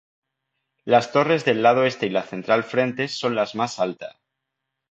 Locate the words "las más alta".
3.35-4.19